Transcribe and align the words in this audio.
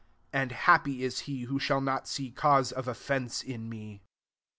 6 0.29 0.29
And 0.33 0.51
happy 0.51 1.03
is 1.03 1.19
he 1.29 1.41
who 1.43 1.59
shall 1.59 1.79
not 1.79 2.07
see 2.07 2.31
cause 2.31 2.71
of 2.71 2.87
offence 2.87 3.43
in 3.43 3.69
me." 3.69 4.01